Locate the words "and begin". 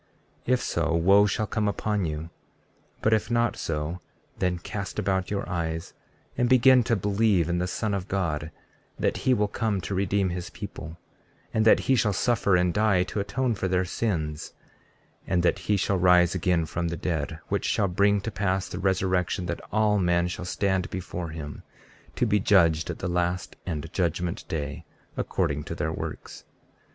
6.35-6.81